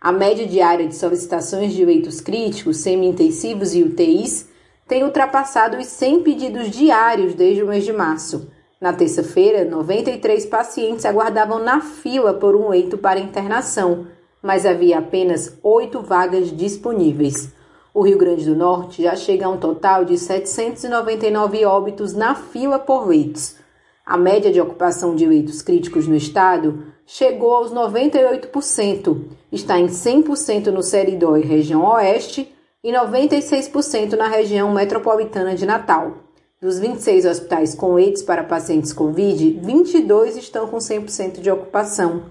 [0.00, 4.55] A média diária de solicitações de leitos críticos, semi-intensivos e UTIs
[4.88, 8.48] tem ultrapassado os 100 pedidos diários desde o mês de março.
[8.80, 14.06] Na terça-feira, 93 pacientes aguardavam na fila por um leito para internação,
[14.42, 17.52] mas havia apenas oito vagas disponíveis.
[17.92, 22.78] O Rio Grande do Norte já chega a um total de 799 óbitos na fila
[22.78, 23.56] por leitos.
[24.04, 29.20] A média de ocupação de leitos críticos no estado chegou aos 98%,
[29.50, 32.54] está em 100% no Seridó e região oeste
[32.86, 36.18] e 96% na região metropolitana de Natal.
[36.62, 42.26] Dos 26 hospitais com leitos para pacientes Covid, 22 estão com 100% de ocupação.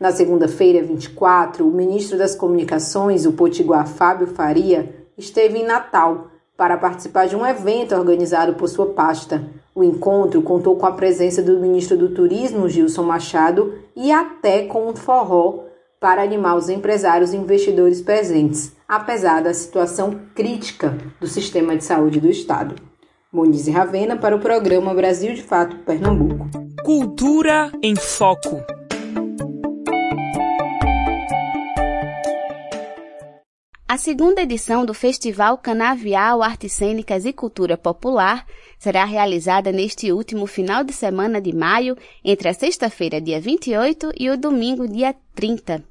[0.00, 6.78] Na segunda-feira, 24, o ministro das Comunicações, o potiguar Fábio Faria, esteve em Natal para
[6.78, 9.46] participar de um evento organizado por sua pasta.
[9.74, 14.88] O encontro contou com a presença do ministro do Turismo, Gilson Machado, e até com
[14.88, 15.64] um forró
[16.00, 22.18] para animar os empresários e investidores presentes, apesar da situação crítica do sistema de saúde
[22.18, 22.74] do Estado.
[23.30, 26.48] Monize Ravena para o programa Brasil de Fato Pernambuco.
[26.82, 28.77] Cultura em Foco.
[33.90, 38.44] A segunda edição do Festival Canavial Artes Cênicas e Cultura Popular
[38.78, 44.28] será realizada neste último final de semana de maio, entre a sexta-feira, dia 28, e
[44.28, 45.82] o domingo, dia 30.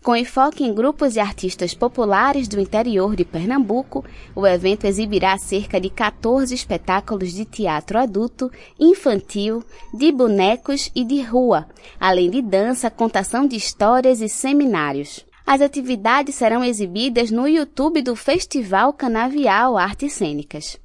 [0.00, 5.80] Com enfoque em grupos e artistas populares do interior de Pernambuco, o evento exibirá cerca
[5.80, 8.48] de 14 espetáculos de teatro adulto,
[8.78, 11.66] infantil, de bonecos e de rua,
[11.98, 15.28] além de dança, contação de histórias e seminários.
[15.52, 20.78] As atividades serão exibidas no YouTube do Festival Canavial Artes Cênicas.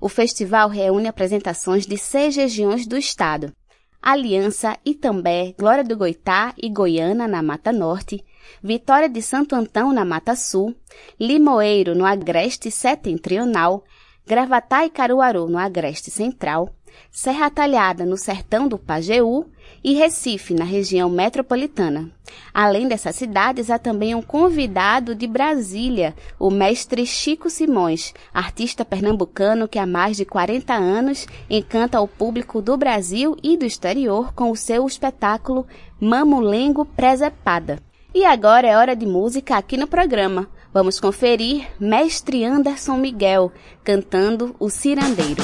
[0.00, 3.52] O festival reúne apresentações de seis regiões do estado.
[4.00, 8.24] Aliança, Itambé, Glória do Goitá e Goiânia, na Mata Norte,
[8.62, 10.72] Vitória de Santo Antão, na Mata Sul,
[11.18, 13.82] Limoeiro, no Agreste Setentrional,
[14.24, 16.72] Gravatá e Caruaru, no Agreste Central,
[17.10, 19.46] Serra Talhada, no sertão do Pajeú,
[19.84, 22.10] e Recife, na região metropolitana.
[22.54, 29.68] Além dessas cidades, há também um convidado de Brasília, o mestre Chico Simões, artista pernambucano
[29.68, 34.50] que há mais de 40 anos encanta o público do Brasil e do exterior com
[34.50, 35.66] o seu espetáculo
[36.00, 37.78] Mamulengo Presepada.
[38.14, 40.48] E agora é hora de música aqui no programa.
[40.72, 43.50] Vamos conferir Mestre Anderson Miguel
[43.82, 45.42] cantando O Cirandeiro.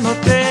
[0.00, 0.41] Eu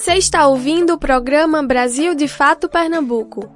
[0.00, 3.46] Você está ouvindo o programa Brasil de Fato Pernambuco.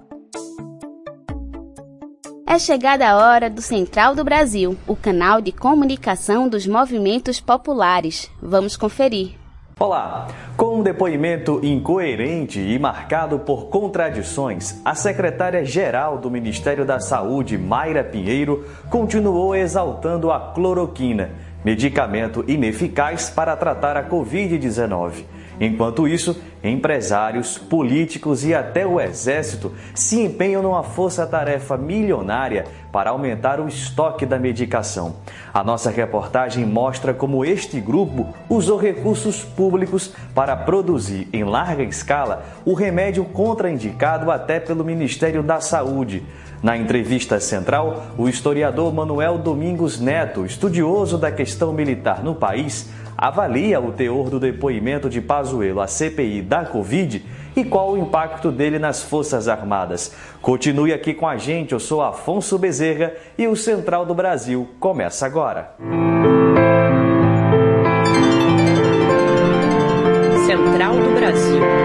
[2.47, 8.31] É chegada a hora do Central do Brasil, o canal de comunicação dos movimentos populares.
[8.43, 9.37] Vamos conferir.
[9.81, 10.29] Olá!
[10.55, 18.05] Com um depoimento incoerente e marcado por contradições, a secretária-geral do Ministério da Saúde, Mayra
[18.05, 21.31] Pinheiro, continuou exaltando a cloroquina,
[21.65, 25.25] medicamento ineficaz para tratar a Covid-19.
[25.61, 33.61] Enquanto isso, empresários, políticos e até o exército se empenham numa força-tarefa milionária para aumentar
[33.61, 35.17] o estoque da medicação.
[35.53, 42.45] A nossa reportagem mostra como este grupo usou recursos públicos para produzir em larga escala
[42.65, 46.25] o remédio contraindicado até pelo Ministério da Saúde.
[46.63, 53.81] Na entrevista central, o historiador Manuel Domingos Neto, estudioso da questão militar no país, avalia
[53.81, 57.25] o teor do depoimento de Pazuello à CPI da Covid
[57.57, 60.15] e qual o impacto dele nas Forças Armadas.
[60.43, 65.27] Continue aqui com a gente, eu sou Afonso Bezerra e o Central do Brasil começa
[65.27, 65.75] agora.
[70.47, 71.84] Central do Brasil.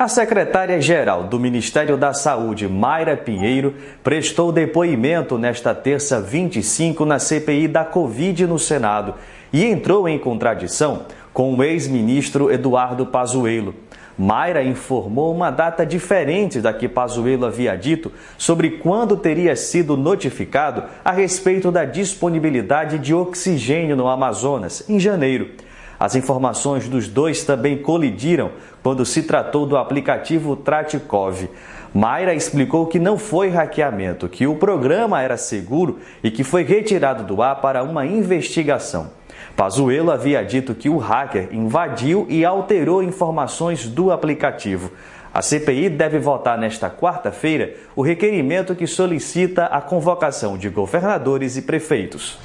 [0.00, 7.66] A secretária-geral do Ministério da Saúde, Mayra Pinheiro, prestou depoimento nesta terça 25 na CPI
[7.66, 9.14] da Covid no Senado
[9.52, 13.74] e entrou em contradição com o ex-ministro Eduardo Pazuello.
[14.16, 20.84] Mayra informou uma data diferente da que Pazuello havia dito sobre quando teria sido notificado
[21.04, 25.50] a respeito da disponibilidade de oxigênio no Amazonas, em janeiro.
[25.98, 31.48] As informações dos dois também colidiram quando se tratou do aplicativo Tratikov.
[31.92, 37.24] Mayra explicou que não foi hackeamento, que o programa era seguro e que foi retirado
[37.24, 39.10] do ar para uma investigação.
[39.56, 44.92] Pazuello havia dito que o hacker invadiu e alterou informações do aplicativo.
[45.38, 51.62] A CPI deve votar nesta quarta-feira o requerimento que solicita a convocação de governadores e
[51.62, 52.36] prefeitos.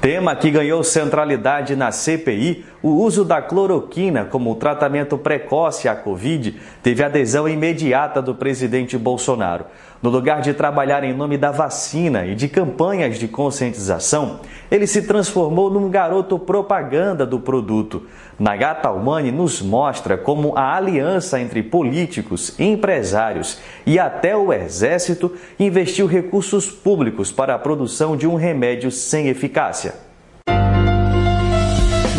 [0.00, 6.58] Tema que ganhou centralidade na CPI, o uso da cloroquina como tratamento precoce à Covid
[6.82, 9.66] teve adesão imediata do presidente Bolsonaro.
[10.02, 15.02] No lugar de trabalhar em nome da vacina e de campanhas de conscientização, ele se
[15.02, 18.02] transformou num garoto propaganda do produto.
[18.36, 26.08] Nagata Almani nos mostra como a aliança entre políticos, empresários e até o exército investiu
[26.08, 29.94] recursos públicos para a produção de um remédio sem eficácia.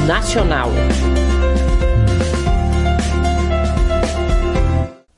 [0.08, 0.70] Nacional.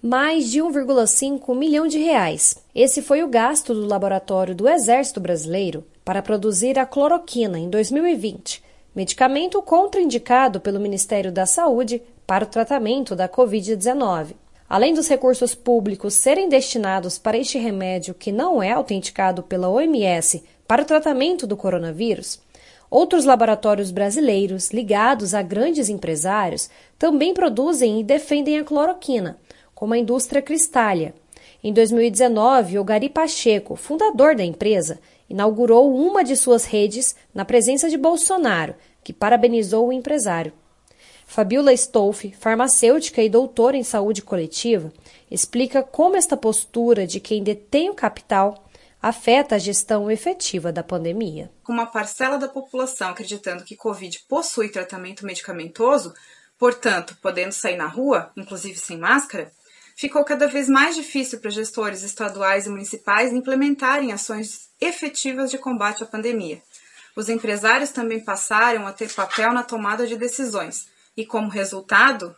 [0.06, 2.56] Mais de 1,5 milhão de reais.
[2.76, 8.64] Esse foi o gasto do Laboratório do Exército Brasileiro para produzir a cloroquina em 2020,
[8.95, 14.36] medicamento contraindicado pelo Ministério da Saúde para o tratamento da Covid-19.
[14.70, 20.43] Além dos recursos públicos serem destinados para este remédio que não é autenticado pela OMS
[20.68, 22.39] para o tratamento do coronavírus,
[22.91, 29.39] outros laboratórios brasileiros ligados a grandes empresários também produzem e defendem a cloroquina
[29.76, 31.13] como a indústria Cristália.
[31.63, 34.99] Em 2019, o Gari Pacheco, fundador da empresa,
[35.30, 40.53] inaugurou uma de suas redes na presença de Bolsonaro, que parabenizou o empresário.
[41.28, 44.93] Fabiola Stolf, farmacêutica e doutora em saúde coletiva,
[45.30, 48.63] explica como esta postura de quem detém o capital
[49.01, 51.51] afeta a gestão efetiva da pandemia.
[51.63, 56.13] Com uma parcela da população acreditando que Covid possui tratamento medicamentoso,
[56.57, 59.51] portanto, podendo sair na rua, inclusive sem máscara,
[59.96, 66.04] ficou cada vez mais difícil para gestores estaduais e municipais implementarem ações efetivas de combate
[66.04, 66.62] à pandemia.
[67.16, 72.36] Os empresários também passaram a ter papel na tomada de decisões e, como resultado,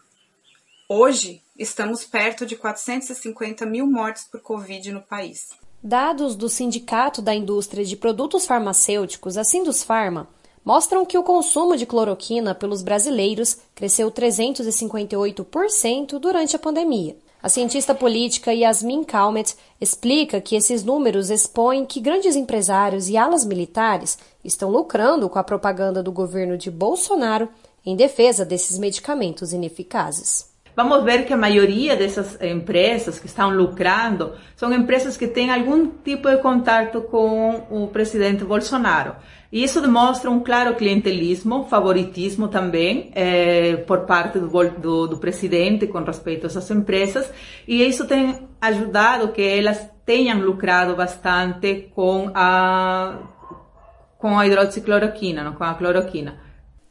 [0.88, 5.49] hoje estamos perto de 450 mil mortes por Covid no país.
[5.82, 10.30] Dados do Sindicato da Indústria de Produtos Farmacêuticos, a Sindusfarma,
[10.64, 17.18] mostram que o consumo de cloroquina pelos brasileiros cresceu 358% durante a pandemia.
[17.41, 23.45] A cientista política Yasmin Calmet explica que esses números expõem que grandes empresários e alas
[23.45, 27.47] militares estão lucrando com a propaganda do governo de Bolsonaro
[27.85, 30.57] em defesa desses medicamentos ineficazes.
[30.78, 35.88] Vamos ver que a maioria dessas empresas que estão lucrando são empresas que têm algum
[35.88, 39.15] tipo de contato com o presidente Bolsonaro.
[39.51, 45.88] E isso demonstra um claro clientelismo, favoritismo também eh, por parte do, do, do, presidente
[45.88, 47.28] com respeito a essas empresas,
[47.67, 53.17] e isso tem ajudado que elas tenham lucrado bastante com a,
[54.19, 55.53] com a hidroxicloroquina, não?
[55.53, 56.46] com a cloroquina.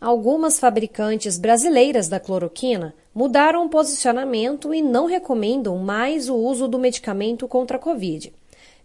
[0.07, 6.79] Algumas fabricantes brasileiras da cloroquina mudaram o posicionamento e não recomendam mais o uso do
[6.79, 8.33] medicamento contra a Covid.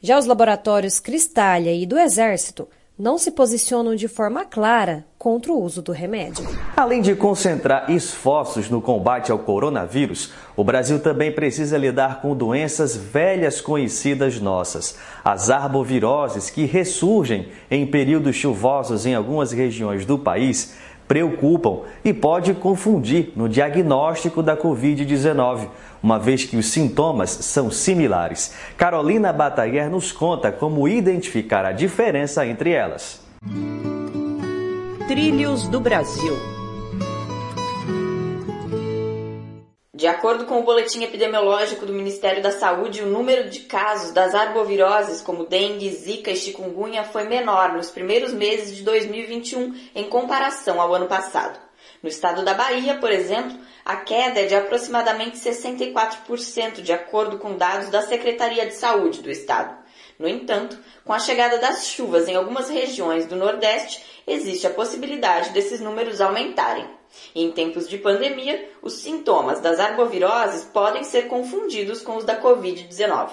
[0.02, 2.68] Já os laboratórios Cristália e do Exército
[2.98, 6.46] não se posicionam de forma clara contra o uso do remédio.
[6.76, 12.96] Além de concentrar esforços no combate ao coronavírus, o Brasil também precisa lidar com doenças
[12.96, 20.76] velhas conhecidas nossas, as arboviroses que ressurgem em períodos chuvosos em algumas regiões do país
[21.12, 25.68] preocupam e pode confundir no diagnóstico da Covid-19,
[26.02, 28.54] uma vez que os sintomas são similares.
[28.78, 33.20] Carolina Bataguer nos conta como identificar a diferença entre elas.
[35.10, 36.61] Trilhos do Brasil
[40.02, 44.34] De acordo com o boletim epidemiológico do Ministério da Saúde, o número de casos das
[44.34, 50.82] arboviroses como dengue, zika e chikungunya foi menor nos primeiros meses de 2021 em comparação
[50.82, 51.60] ao ano passado.
[52.02, 57.56] No estado da Bahia, por exemplo, a queda é de aproximadamente 64%, de acordo com
[57.56, 59.78] dados da Secretaria de Saúde do estado.
[60.18, 65.52] No entanto, com a chegada das chuvas em algumas regiões do Nordeste, existe a possibilidade
[65.52, 67.01] desses números aumentarem.
[67.36, 73.32] Em tempos de pandemia, os sintomas das arboviroses podem ser confundidos com os da Covid-19.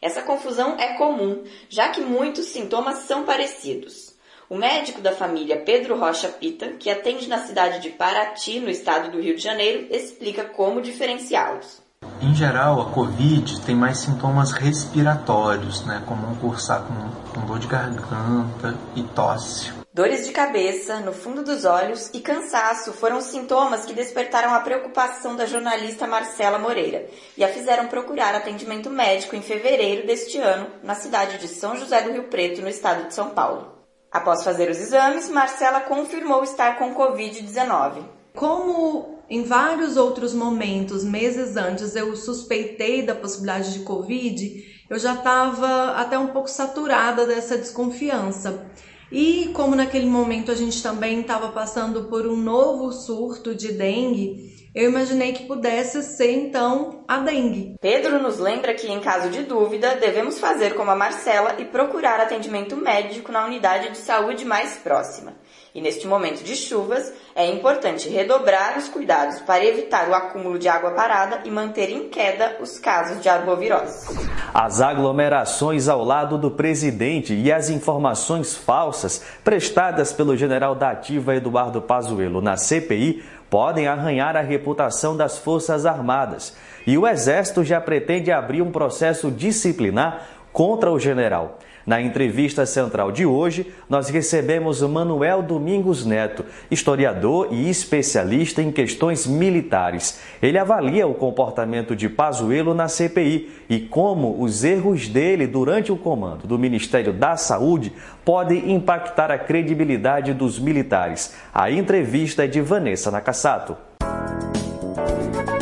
[0.00, 4.14] Essa confusão é comum, já que muitos sintomas são parecidos.
[4.48, 9.10] O médico da família Pedro Rocha Pita, que atende na cidade de Paraty, no estado
[9.10, 11.82] do Rio de Janeiro, explica como diferenciá-los.
[12.22, 17.58] Em geral, a COVID tem mais sintomas respiratórios, né, como um cursar com, com dor
[17.58, 19.77] de garganta e tosse.
[19.92, 24.60] Dores de cabeça, no fundo dos olhos e cansaço foram os sintomas que despertaram a
[24.60, 30.70] preocupação da jornalista Marcela Moreira e a fizeram procurar atendimento médico em fevereiro deste ano,
[30.82, 33.78] na cidade de São José do Rio Preto, no estado de São Paulo.
[34.12, 38.04] Após fazer os exames, Marcela confirmou estar com Covid-19.
[38.34, 45.14] Como em vários outros momentos, meses antes, eu suspeitei da possibilidade de Covid, eu já
[45.14, 48.70] estava até um pouco saturada dessa desconfiança.
[49.10, 54.68] E como naquele momento a gente também estava passando por um novo surto de dengue,
[54.74, 57.74] eu imaginei que pudesse ser então a dengue.
[57.80, 62.20] Pedro nos lembra que, em caso de dúvida, devemos fazer como a Marcela e procurar
[62.20, 65.34] atendimento médico na unidade de saúde mais próxima.
[65.74, 70.68] E neste momento de chuvas, é importante redobrar os cuidados para evitar o acúmulo de
[70.68, 74.08] água parada e manter em queda os casos de arbovirose.
[74.52, 81.34] As aglomerações ao lado do presidente e as informações falsas prestadas pelo general da Ativa
[81.34, 86.56] Eduardo Pazuello na CPI podem arranhar a reputação das Forças Armadas.
[86.86, 91.58] E o Exército já pretende abrir um processo disciplinar contra o general.
[91.88, 99.26] Na entrevista central de hoje, nós recebemos Manuel Domingos Neto, historiador e especialista em questões
[99.26, 100.20] militares.
[100.42, 105.96] Ele avalia o comportamento de Pazuello na CPI e como os erros dele durante o
[105.96, 107.90] comando do Ministério da Saúde
[108.22, 111.34] podem impactar a credibilidade dos militares.
[111.54, 113.74] A entrevista é de Vanessa Nakassato.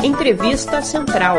[0.03, 1.37] Entrevista Central.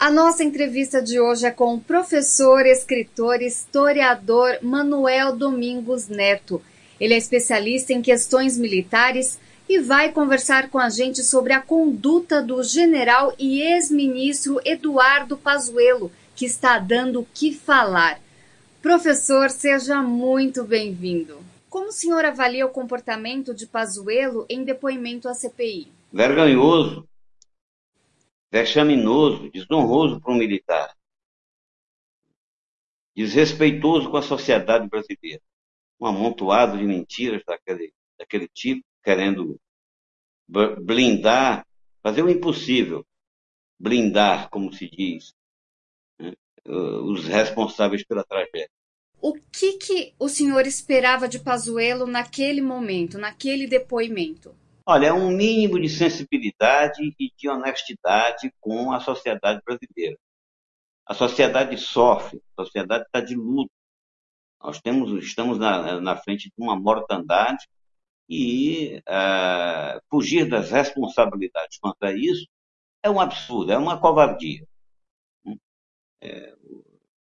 [0.00, 6.62] A nossa entrevista de hoje é com o professor, escritor historiador Manuel Domingos Neto.
[7.00, 12.40] Ele é especialista em questões militares e vai conversar com a gente sobre a conduta
[12.40, 18.20] do general e ex-ministro Eduardo Pazuello, que está dando o que falar.
[18.80, 21.38] Professor, seja muito bem-vindo.
[21.68, 25.88] Como o senhor avalia o comportamento de Pazuello em depoimento à CPI?
[26.12, 27.07] Vergonhoso
[28.50, 30.96] vexaminoso, desonroso para um militar,
[33.14, 35.42] desrespeitoso com a sociedade brasileira.
[36.00, 39.60] Um amontoado de mentiras daquele, daquele tipo, querendo
[40.48, 41.66] blindar,
[42.02, 43.04] fazer o impossível,
[43.78, 45.34] blindar, como se diz,
[46.18, 46.32] né,
[46.64, 48.70] os responsáveis pela tragédia.
[49.20, 54.54] O que, que o senhor esperava de Pazuello naquele momento, naquele depoimento?
[54.90, 60.18] Olha, é um mínimo de sensibilidade e de honestidade com a sociedade brasileira.
[61.04, 63.70] A sociedade sofre, a sociedade está de luto.
[64.58, 67.66] Nós temos, estamos na, na frente de uma mortandade
[68.30, 72.46] e uh, fugir das responsabilidades quanto a isso
[73.02, 74.66] é um absurdo, é uma covardia.
[76.22, 76.56] É,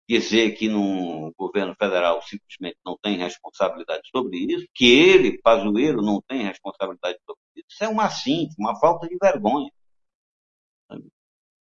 [0.08, 6.22] dizer que no governo federal simplesmente não tem responsabilidade sobre isso, que ele, Pazuello, não
[6.22, 9.72] tem responsabilidade sobre isso, é uma síntese, uma falta de vergonha.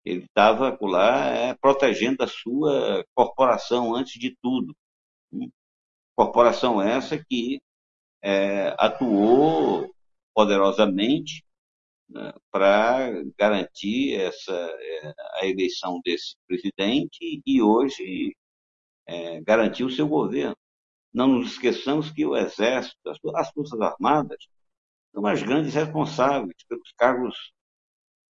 [0.04, 4.76] Ele estava lá é, protegendo a sua corporação antes de tudo.
[6.14, 7.60] Corporação essa que
[8.22, 9.94] é, atuou
[10.34, 11.44] poderosamente
[12.08, 18.36] né, para garantir essa, é, a eleição desse presidente e hoje
[19.06, 20.56] é, garantir o seu governo.
[21.12, 22.98] Não nos esqueçamos que o Exército,
[23.36, 24.48] as Forças Armadas,
[25.14, 27.52] são as grandes responsáveis pelos cargos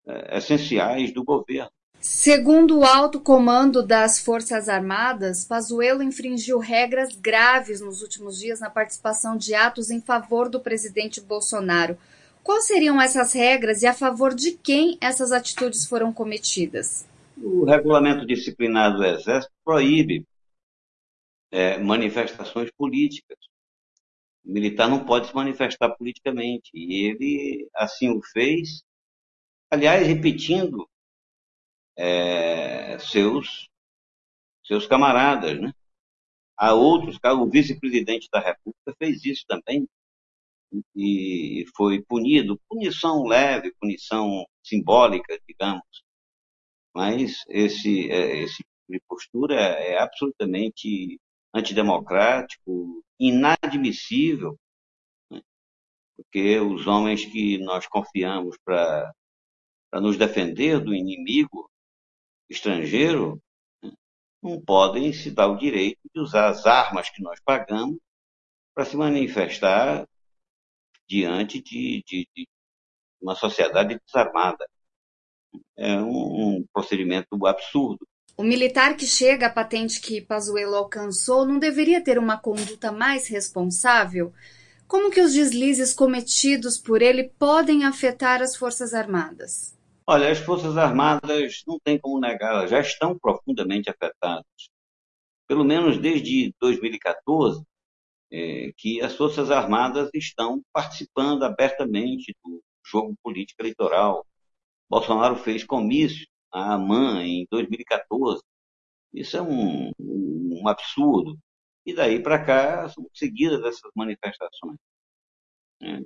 [0.07, 1.71] é, essenciais do governo.
[1.99, 8.69] Segundo o alto comando das Forças Armadas, Pazuello infringiu regras graves nos últimos dias na
[8.69, 11.97] participação de atos em favor do presidente Bolsonaro.
[12.43, 17.09] Quais seriam essas regras e a favor de quem essas atitudes foram cometidas?
[17.39, 20.27] O regulamento disciplinar do Exército proíbe
[21.51, 23.39] é, manifestações políticas.
[24.45, 26.71] O militar não pode se manifestar politicamente.
[26.75, 28.83] E ele assim o fez,
[29.71, 30.89] aliás, repetindo
[31.97, 33.69] é, seus,
[34.65, 35.61] seus camaradas.
[35.61, 35.73] Né?
[36.57, 39.89] Há outros, o vice-presidente da República fez isso também
[40.97, 46.05] e foi punido, punição leve, punição simbólica, digamos.
[46.95, 51.19] Mas esse, é, esse tipo de postura é absolutamente
[51.55, 54.59] antidemocrático, inadmissível,
[55.31, 55.41] né?
[56.17, 59.15] porque os homens que nós confiamos para
[59.95, 61.71] nos defender do inimigo
[62.51, 63.41] estrangeiro
[63.83, 63.93] né?
[64.43, 67.99] não podem se dar o direito de usar as armas que nós pagamos
[68.75, 70.09] para se manifestar
[71.09, 72.49] diante de, de, de,
[73.23, 74.69] uma sociedade desarmada.
[75.77, 78.07] É um, um procedimento absurdo.
[78.37, 83.29] O militar que chega à patente que Pazuello alcançou não deveria ter uma conduta mais
[83.29, 84.33] responsável?
[84.89, 89.79] Como que os deslizes cometidos por ele podem afetar as Forças Armadas?
[90.05, 94.45] Olha, as Forças Armadas não tem como negar, elas já estão profundamente afetadas.
[95.47, 97.63] Pelo menos desde 2014,
[98.33, 104.27] é, que as Forças Armadas estão participando abertamente do jogo político eleitoral.
[104.91, 108.43] Bolsonaro fez comício a AMAN em 2014.
[109.13, 111.39] Isso é um, um absurdo.
[111.85, 114.79] E daí para cá são seguidas essas manifestações.
[115.83, 116.01] É,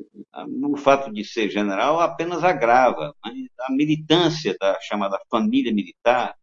[0.45, 6.35] o fato de ser general apenas agrava, a militância da chamada família militar,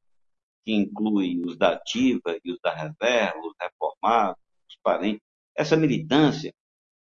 [0.63, 5.21] que inclui os da ativa e os da reserva, os reformados, os parentes,
[5.55, 6.53] essa militância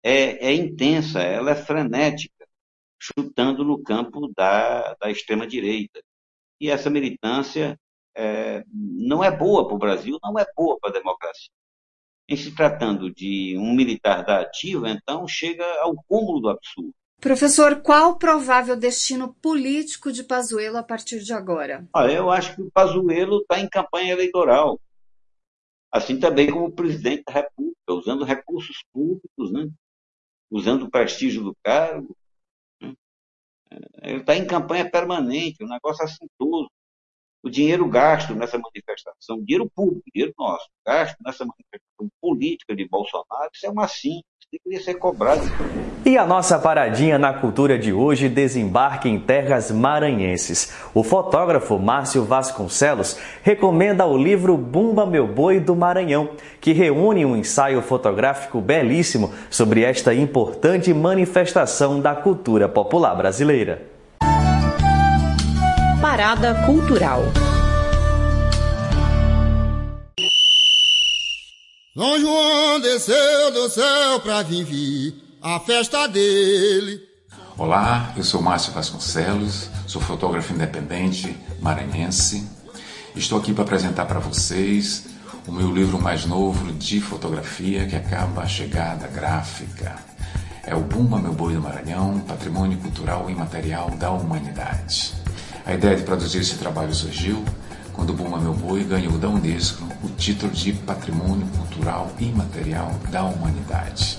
[0.03, 2.46] é, é intensa, ela é frenética,
[2.98, 6.01] chutando no campo da, da extrema-direita
[6.61, 7.79] e essa militância
[8.17, 11.51] é, não é boa para o Brasil, não é boa para a democracia.
[12.29, 16.95] Em se tratando de um militar da ativa, então chega ao cúmulo do absurdo.
[17.21, 21.87] Professor, qual o provável destino político de Pazuello a partir de agora?
[21.95, 24.81] Olha, eu acho que o Pazuello está em campanha eleitoral.
[25.93, 29.69] Assim também como o presidente da República, usando recursos públicos, né?
[30.51, 32.17] usando o prestígio do cargo,
[34.03, 36.71] ele está em campanha permanente, um negócio assintoso.
[37.43, 43.51] O dinheiro gasto nessa manifestação, dinheiro público, dinheiro nosso, gasto nessa manifestação política de Bolsonaro,
[43.55, 45.42] isso é uma sim, deveria ser cobrado.
[46.05, 50.72] E a nossa paradinha na cultura de hoje desembarca em terras maranhenses.
[50.92, 56.30] O fotógrafo Márcio Vasconcelos recomenda o livro Bumba Meu Boi do Maranhão,
[56.61, 63.82] que reúne um ensaio fotográfico belíssimo sobre esta importante manifestação da cultura popular brasileira.
[66.01, 67.22] Parada Cultural
[72.01, 76.98] São João desceu do céu para vir a festa dele.
[77.59, 82.48] Olá, eu sou Márcio Vasconcelos, sou fotógrafo independente maranhense.
[83.14, 85.09] Estou aqui para apresentar para vocês
[85.46, 89.94] o meu livro mais novo de fotografia que acaba a chegada gráfica.
[90.64, 95.12] É o Bumba Meu Boi do Maranhão, Patrimônio Cultural e Imaterial da Humanidade.
[95.66, 97.44] A ideia de produzir esse trabalho surgiu
[97.93, 104.18] quando Bumba Meu Boi ganhou da Unesco o título de Patrimônio Cultural Imaterial da Humanidade.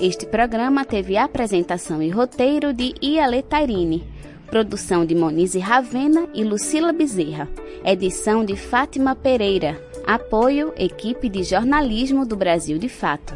[0.00, 4.04] Este programa teve apresentação e roteiro de Iale Tairine,
[4.50, 7.48] produção de Monize Ravena e Lucila Bezerra,
[7.84, 13.34] edição de Fátima Pereira, apoio equipe de jornalismo do Brasil de Fato.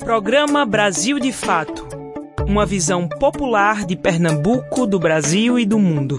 [0.00, 2.00] Programa Brasil de Fato
[2.50, 6.18] uma visão popular de Pernambuco, do Brasil e do mundo.